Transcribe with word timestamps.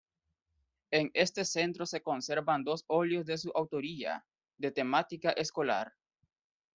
En 0.89 1.11
este 1.13 1.45
centro 1.45 1.85
se 1.85 2.01
conservan 2.01 2.63
dos 2.63 2.85
óleos 2.87 3.23
de 3.27 3.37
su 3.37 3.51
autoría, 3.53 4.25
de 4.57 4.71
temática 4.71 5.29
escolar. 5.29 5.93